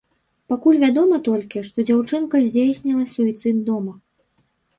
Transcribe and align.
Пакуль 0.51 0.77
вядома 0.83 1.19
толькі, 1.27 1.63
што 1.67 1.85
дзяўчынка 1.89 2.41
здзейсніла 2.47 3.05
суіцыд 3.13 3.61
дома. 3.71 3.93